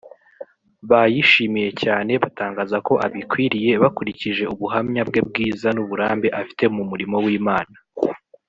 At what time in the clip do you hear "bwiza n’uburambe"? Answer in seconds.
5.27-6.27